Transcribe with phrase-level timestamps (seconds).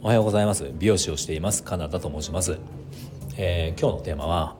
[0.00, 0.70] おはようございます。
[0.78, 1.64] 美容師をしています。
[1.64, 2.58] カナダと申します、
[3.36, 4.56] えー、今日のテーマは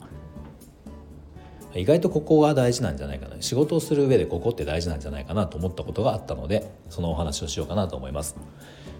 [1.77, 3.37] 意外とここが大事なんじゃないかな。
[3.41, 8.35] 仕事をする上でここって大事なんじゃないかなと思ったことがあったのでそのお話をしようかなと思います。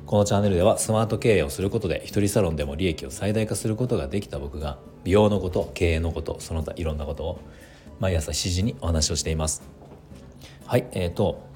[0.07, 7.41] このチャンネルではスマート経営をすることで一人サロンでも利益を最大化することができた僕が美容のこと経営のことその他いろんなことを
[7.99, 9.82] 毎朝7時にお話をしています。
[10.73, 11.47] はいえーと、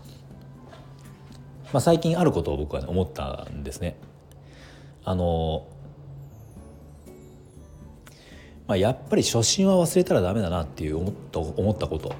[1.72, 3.96] まあ、最近あることを僕は、ね、思ったんですね。
[5.06, 5.66] あの
[8.66, 12.14] まあ、やっぱり初心は忘れたらダメだなっていう思った思ったこと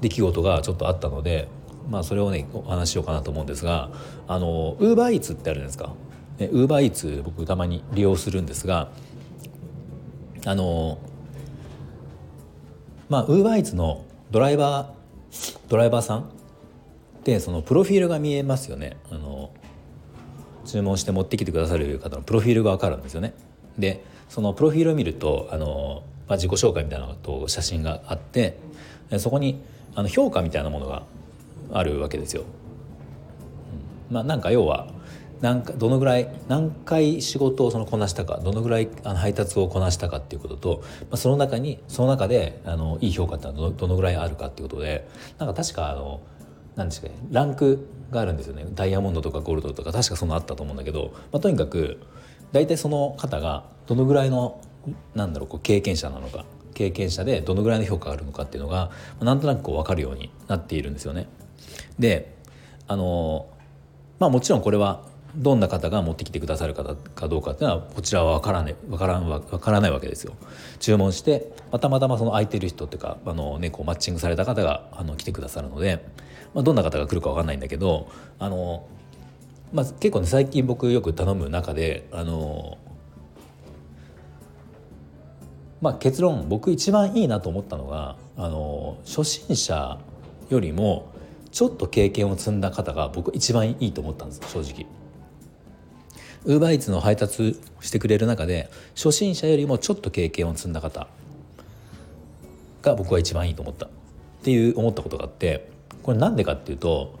[0.00, 1.48] 出来事がちょっとあったので、
[1.86, 3.90] まあ、それをねお話しようかなと思うんですが
[4.26, 5.92] あのウーバーイーツってあるじゃないですか。
[6.40, 8.88] ウーバーイーツ僕たまに利用するんですが
[10.46, 10.96] あの
[13.10, 16.37] まあウーバーイーツのドライバードライバーさん
[17.24, 19.50] でそのプロフィールが見えますよねあの
[20.64, 23.34] 注文して持ってきてくださる方のプロフィールが分かるんですよね。
[23.78, 28.58] でそのプロフィールを見るとあの、まあ、自己紹介みたいなと写真があって
[29.16, 29.62] そこに
[29.94, 31.04] あの評価みたいなものが
[31.72, 32.42] あるわけですよ。
[34.10, 34.88] うん、まあ、なんか要は
[35.40, 46.20] 何かどのぐらい何回仕事をそのこなしたかどのぐらいあの配達をこなしたかっていうことと、まあ、その中にその中であのいい評価ってのはどのぐらいあるかっていうことでなんか確かあの
[46.78, 48.64] 何ですかランクがあるんですよね。
[48.74, 49.92] ダイヤモンドとかゴールドとか。
[49.92, 51.98] 確かそのあったと思うんだけど、まあ、とにかく
[52.52, 54.60] 大体その方がどのぐらいの
[55.14, 56.44] なんだろうこう経験者なのか。
[56.74, 61.26] 経験者でどのぐらいの評価があるのかっていうのがなんとなくこう分かるようになっているんですよね。
[61.98, 62.36] で
[62.86, 63.48] あの
[64.20, 65.02] まあもちろんこれは
[65.36, 70.34] どんな方が持ってきてくださる方かどうかっていうのはこちらは分からない分からん分からないわけですよ。
[70.80, 76.04] 注文してたまたまその空いてる人っていうかあの、ね、こうマッチングされた方があの来てくださるので、
[76.54, 78.86] まあ、どんな方が来るか分かんないんだけどあの
[79.72, 82.78] まあ、結構ね最近僕よく頼む中であの
[85.80, 89.98] まあ、結論僕一番いいなと思ったのがあの初心者
[90.50, 91.12] よりも
[91.52, 94.86] ちょっと経験を積んだ方が僕一番いいと思ったんです正直。
[96.44, 101.06] ウーバーイーツの配達してくれる中で初心者よりもちょっと経験を積んだ方
[102.82, 103.88] が僕は一番いいと思ったっ
[104.42, 105.68] ていう思ったことがあって
[106.02, 107.18] これなんでかっていうと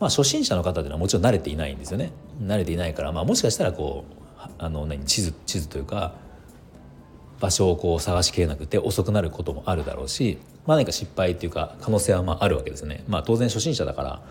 [0.00, 2.12] まあ、初心者の方っていうのはもちろん慣れていないんですよね
[2.42, 6.14] 慣れていないから、まあ、もしかしたらこうあの何地図地図というか
[7.40, 13.04] 場所をこう探しきれなくて遅くなることもあるだろうし、まあ、何か失敗っていうか可能性はまああるわけですね。
[13.08, 14.22] まあ、当然初心者だから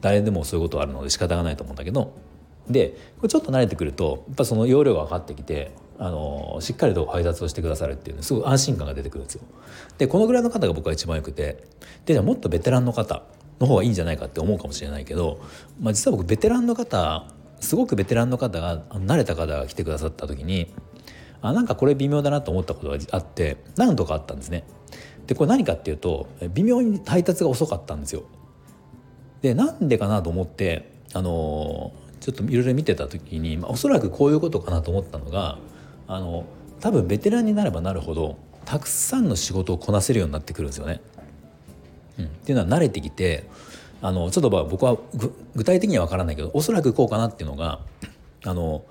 [0.00, 2.12] 誰でもそういうことはあるので仕方がないと思うんだけど
[2.68, 2.96] で
[3.28, 9.42] ちょっと慣れてくるとやっぱその容量が分かってきてあのしっかりと配達をしてくださるっていうすごい安心感が出てくるんですよ。
[9.98, 11.64] でこのぐらいの方が僕は一番よくて
[12.06, 13.22] でじゃあもっとベテランの方
[13.60, 15.40] の方がいいんじゃないかって思うかもしれないけど、
[15.80, 17.26] まあ、実は僕ベテランの方
[17.60, 20.74] すごくベテランの方が慣れた方が来てくださった時に
[21.40, 24.64] あなんかこれ微妙だなと思ったことがあって何度かあったんですね。
[25.26, 28.24] でこれ何かっていうと微妙に配達が遅かったんですよ。
[29.40, 35.58] でなんでかなと思ってあのちょっといろいろ見てた時に、まあ、おそらくこういうことかなと思ったのが
[36.06, 36.46] あの
[36.80, 41.00] 多分ベテランになればなるほどたくさんの仕事をこなせるようになってくるんですよね。
[42.18, 43.44] うん、っていうのは慣れてきて
[44.00, 44.98] あのちょっと僕は
[45.56, 47.80] 具体的には分からないけどおそらくこうかなっていうのが
[48.44, 48.84] あの、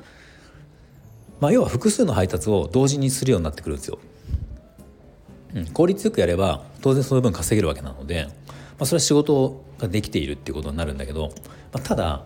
[1.40, 4.00] まあ、要は複数の配達を同時にするようになってくるんですよ。
[5.53, 8.31] うん、効率よくやれば当然その分稼げるわけなので、ま
[8.81, 11.30] あ、それは仕事ができているっていうことになるんだけど、
[11.74, 12.24] まあ、ただ、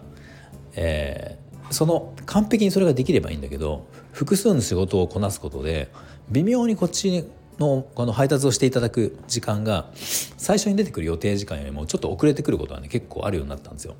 [0.75, 5.90] えー、その完璧にそれができればいいんだけど複数の仕事をこなすことで
[6.30, 7.28] 微妙にこっち
[7.59, 13.96] のこの配達をしていただく時間が最初に出てくる予定時間よりもちょっと遅れてくることはね結構あるようになったんですよ。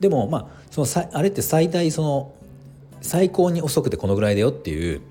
[0.00, 2.34] でもまあそのさあれって最大その
[3.00, 5.02] 最高に遅くてこのぐらいだよっていう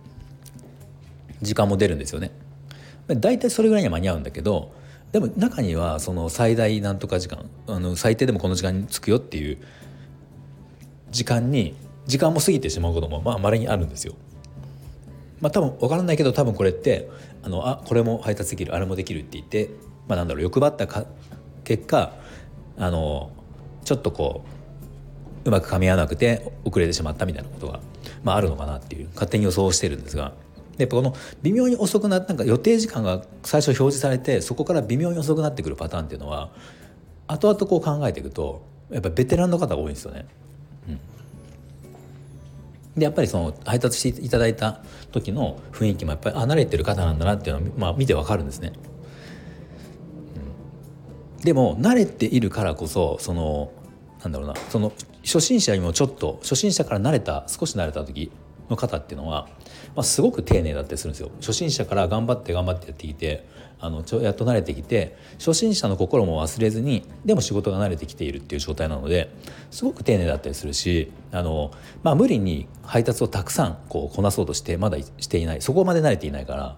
[1.41, 2.31] 時間も出るんですよね。
[3.08, 4.72] 大体それぐらいには間に合うんだけど
[5.12, 9.58] でも中にはその最大なんとか時間あの最低でもこの時間に着くよっていう
[11.13, 11.75] 時間に
[12.05, 14.15] 時間も過ぎてしまうこともまあ稀にあるんですよ。
[15.39, 17.09] まあ多分分からないけど多分これって
[17.43, 19.69] あのあこれも配達できるあれもできるって言って、
[20.07, 21.05] まあ、なんだろう欲張ったか
[21.63, 22.13] 結果
[22.77, 23.31] あの
[23.85, 24.43] ちょっとこ
[25.45, 27.79] ううまく噛み合わなくて遅れてしまったみたいなことが、
[28.23, 30.33] まあ、あるのかなっていう勝手に予想してるんですが
[30.77, 31.13] でこの
[31.43, 36.51] 微妙に遅くななんか予定時間が最初表示されてそこから微妙に遅くなってくるパターンっていうのは
[37.27, 40.25] 後々こう考えていくとやっぱベテランの方が多いんですよね。
[42.95, 44.81] でやっぱりその配達していただいた
[45.11, 48.73] 時の雰囲気もやっぱりあ慣れてる方なんだなっていうのは、まあ、見てわかるんですね。
[51.43, 53.72] でも慣れているからこそその
[54.22, 54.93] なんだろうなその
[55.23, 58.31] 初心者にもちょっと初心者から慣れた少し慣れた時
[58.69, 59.47] の方っていうのは、
[59.96, 63.46] まあ、すごく丁寧だったりするんですよ初心者から頑張って頑張ってやってきて
[63.84, 69.30] あのちょやっと慣れてきて初心者の心も忘れずにでも仕事が慣れてきているっていう状態なので
[69.72, 71.70] すごく丁寧だったりするしあの、
[72.02, 76.78] まあ、無理に配達をたくさんこうこなそうとしてまだしていないそこまで慣れていないから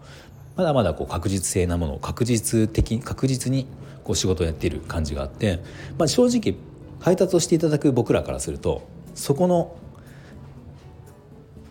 [0.55, 3.67] まだまだこう確実性なものを確実的確実に
[4.03, 5.59] こう仕事をやっている感じがあって、
[5.99, 6.57] まあ、正直
[6.99, 8.81] 配達をしていただく僕らからすると
[9.13, 9.77] そこの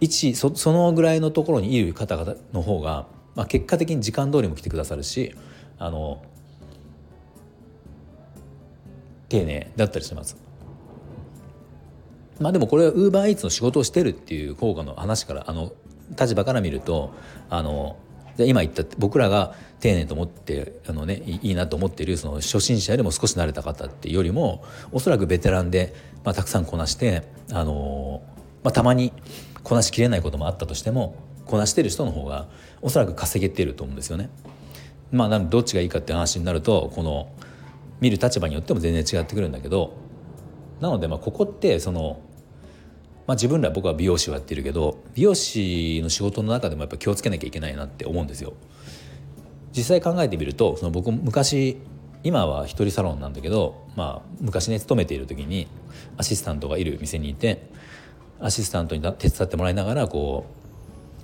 [0.01, 5.35] 位置そそのぐらいのところにいる方々の方が、まあ、結果的に時間通りも来てくださるし
[5.79, 6.23] あの
[9.29, 10.37] 丁寧だったりします。
[12.41, 15.73] まあでもこれはウーバーイーツの仕事をしてるっていう効果の話からあの
[16.19, 17.15] 立場から見ると
[17.49, 17.97] あの
[18.39, 25.95] 今言った僕らが丁寧と思ってあの、ね、いいなと思っているその初心者よりも少し慣れた方っていうよりもおそらくベテランで、
[26.25, 27.23] まあ、たくさんこなして
[27.53, 28.23] あの、
[28.65, 29.13] まあ、たまに
[29.63, 31.15] こなしきれないこともあったとしても
[31.46, 32.49] こなしてる人の方が
[32.82, 34.31] おそらく稼げてると思うんですよね。
[35.12, 37.29] まあ、なのでどっちがいいかって話になるとこの
[38.00, 39.96] 見る立場によっても全然違ってくるんだけど
[40.81, 42.20] なのでまあここってその、
[43.26, 48.55] まあ、自分ら僕は美容師をやってるけど美容師の仕事の中でもやっぱ気をつけなきゃいけないなって思うんですよ。
[49.76, 51.79] 実際考えてみるとその僕昔
[52.23, 55.67] 今は一人サロンなんだけど、まあ、昔ね勤めている時に
[56.17, 57.69] アシスタントがいる店にいて
[58.40, 60.63] アシスタントに手伝ってもらいながらこう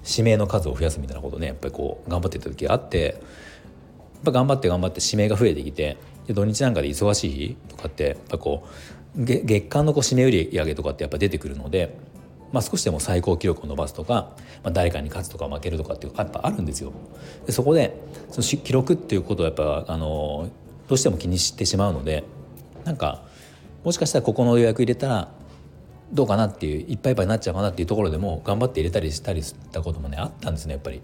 [0.09, 11.97] 指名の数を増やすみたいなことねやっぱりこう頑張ってた時があってやっぱ頑張って頑張って指名が増えてきてで土日なんかで忙しい日とかってやっぱこう月間のこう指名売り上げとかってやっぱ出てくるので、
[12.53, 16.93] まあ、少しでも最高記録を伸ばすとか、まあ、誰かに勝つとか負けるとかっていうやっぱあるんですよ。
[17.47, 17.97] でそこで
[18.31, 20.49] その記録っていうことをやっぱあの
[20.89, 22.25] どうしても気にしてしまうので
[22.85, 23.25] なんか
[23.83, 25.29] もしかしたらここの予約入れたら
[26.13, 31.03] どうかなっていういっぱいいっぱいになっちゃうかなっていうところでも頑張って入れたりしたりしたこともねあったんですねやっぱり。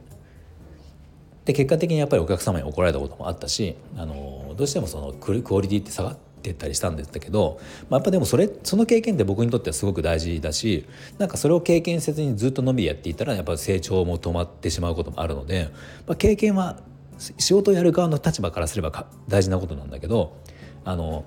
[1.45, 10.87] で結果的にやっぱりお客様に怒られたこともあったしあのどうしてもそのクオリティって下がってったりしたんですけど、まあ、やっぱでもそれその経験って僕にとってはすごく大事だし
[11.19, 15.71] なんかそれを経験せずにずっとのみやっていたらやっぱ成長も止まってしまうこともあるので、
[16.09, 16.81] まあ、経験は
[17.19, 20.37] 仕事をやる側の立場からすれば大事なことなんだけど
[20.85, 21.25] あの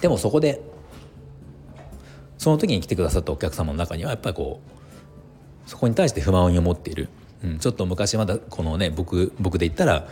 [0.00, 0.60] でもそこで
[2.38, 4.60] その時に来てくださったお客様の中にはやっぱりこ
[5.66, 7.08] うそこに対して不満を持っている、
[7.44, 10.06] うん、ちょっと昔まだこのね僕僕で言ったら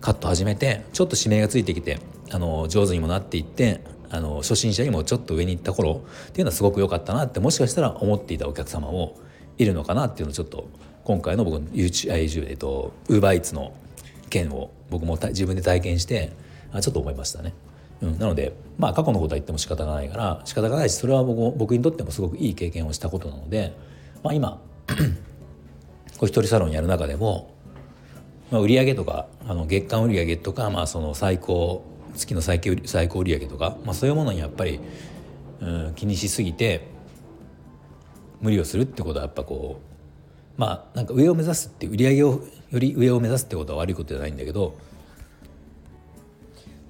[0.00, 1.98] カット始めてちょっと指名がついてきて
[2.30, 9.18] あの上手にもなっていってあの初心者にもちょっと上に行った頃っていうのはすごく良かったなってもしかしたら思っていたお客様も
[9.58, 10.68] いるのかなっていうのをちょっと
[11.04, 13.74] 今回の僕の YouTube えっと UberEats の
[14.30, 16.32] 件を僕も自分で体験して
[16.72, 17.54] あちょっと思いましたね。
[18.02, 23.76] うん、なのでまあ過去のことは言っても仕方がないから仕方がないしそれは僕僕にとってもすごくいい経験をしたことなので、
[24.22, 24.60] まあ、今
[26.18, 27.54] こう一人サロンやる中でも、
[28.50, 31.84] まあ、売上とかあの月間売上とか、まあ、その最高
[32.14, 34.80] 月の最最高売上とか、まあ、そういうものにやっぱり、
[35.60, 36.88] うん、気にしすぎて
[38.40, 39.80] 無理をするってことはやっぱこ
[40.56, 44.76] うまあなんか上を目指すって売上をより上を目指すってことは悪いことじゃないんだけど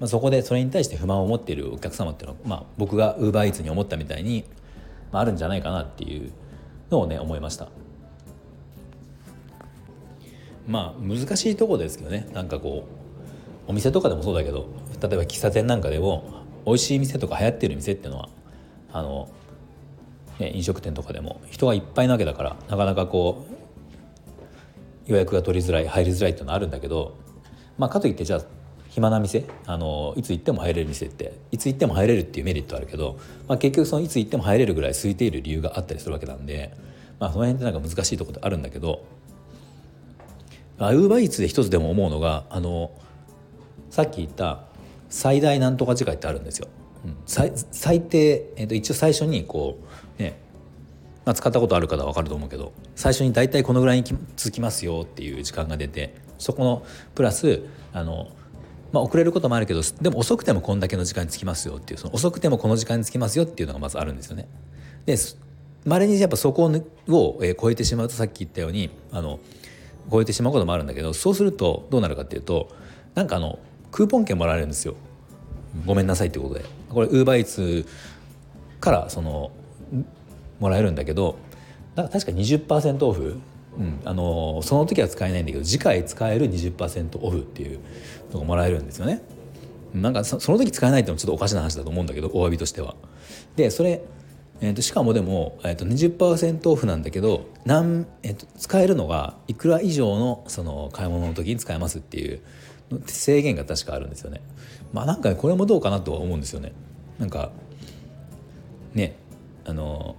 [0.01, 4.45] まあ、そこでそれに対して不満を持っているお客様っていうのは、まあ、僕がウーバーイーツに思ったみたいに、
[5.13, 6.33] まあ、あるんじゃないかなっていう
[6.91, 7.69] のをね思いました。
[10.67, 12.29] まあ難しいとこですけどね。
[12.35, 14.69] なんかこうお店とかでもそうだけど
[15.01, 18.29] 例えば喫茶店なんかでも美味しい店とか流行ってる店っていうのは
[18.93, 19.29] あの、
[20.39, 23.47] ね、飲食店とかでも人がいっぱいなわけだからなかなかこ
[25.07, 27.17] う予約が取りづらい入りづらいっていうのはあるんだけど
[27.79, 28.43] まあかといってじゃあ
[28.99, 36.75] 暇な店あのいつ行っても入れる店っていつ行っても入れるっていうメリットあるけど、まあ、結局そのいつ行っても入れるぐらい空いている理由があったりするわけなんで、
[37.21, 39.05] まあ、その辺ってなんか難しいところってあるんだけど
[40.79, 42.91] ウーバーイーツで一つでも思うのがあの
[43.91, 44.65] さっき言った
[45.09, 46.69] 最大なんとか時間ってあるんですよ。
[47.05, 49.79] うん、最最低、えー、と一応最初にこ
[50.19, 50.39] うね
[51.25, 54.05] まあ、使ったことある方は分かると思うけど最初に大体このぐらいに
[54.37, 58.29] 続きますよっていう時間が出てそこのプラスあの
[58.93, 64.49] まあ、遅れることもあるけどでも遅くてもこんだけの時間につきますよっていうその遅くてもこの時間につきますよっていうのがまずあるんですよね。
[65.05, 65.17] で
[65.85, 66.71] まれにやっぱそこ
[67.09, 69.41] を、え超えてしまうとさっき言ったようにあの
[70.11, 72.71] 超えてしまうこともあるんだけどそうするとどうなるかっていうと
[73.15, 73.59] なんかあの
[73.91, 74.95] クーポン券もらえるんですよ。
[75.87, 77.87] ごめんなさいってことでこれウーバーイーツ
[78.81, 79.51] からその
[80.61, 81.39] もらえるんだけど
[81.95, 83.39] なんか確か20%オフ
[83.79, 87.79] うん、あのその時は使えないんだけど次回使える20%オフっていう
[88.33, 89.23] のがもらえるんですよね。
[89.95, 92.97] なんかその時使えないってのもちょっとおかしな話だと思うんだけどお詫びとしては。
[93.57, 94.03] でそれ、
[94.61, 102.41] えー、としかもでも、えー、と20%オフなんだけどなん、えー、と使えるのがいくら以上のその買い物の時に使えますっていう
[103.07, 104.41] 制限が確かあるんですよね。
[104.93, 106.73] まあなんかこれもどうかなとは思うんですよね。
[107.19, 107.51] なんか
[108.95, 109.17] ね
[109.65, 110.17] あの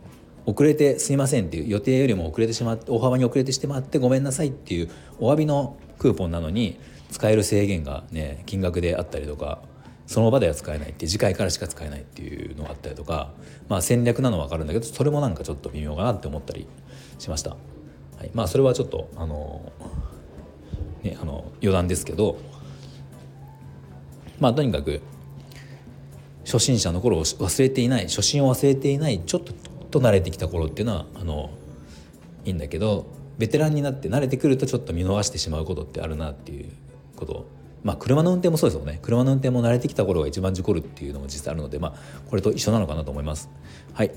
[0.49, 4.89] 遅れてすいませんっていう予定よりも遅れてしまって大幅に遅れてしまってごめんなさいっていう
[5.19, 6.79] お詫びのクーポンなのに
[7.11, 9.61] 使える制限がね金額であったりとか
[10.07, 13.31] その場では使えないって次回からしか使えないっていうのがあったりとか
[13.67, 16.67] まあ戦略なのは分かるんだけどそれもなんかちょっと微妙かなって思ったり
[17.19, 17.51] しました。
[17.51, 17.57] は
[18.23, 19.71] い、まあそれはちょっとあの
[21.03, 22.37] ねあの余談ですけど
[24.39, 25.01] まあとにかく
[26.43, 29.53] 初心者の頃を忘れていない初心を忘れていないちょっと
[29.89, 31.51] と慣れてきた頃っていうのはあの
[32.45, 36.69] いいんだけどベテランになって慣れてくるとちょっと見逃してしまうことってあるなっていう
[37.15, 37.45] こと。
[37.81, 38.99] まあ車の運転もそうですもんね。
[39.01, 41.93] 車の運転も慣れてきた頃が一番事故るっていうのも実際あるのでまあ
[42.29, 43.49] これと一緒なのかなと思います。
[43.93, 44.11] はい。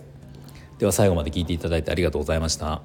[0.78, 2.82] では最後まで聞いていただいてありがとうございました。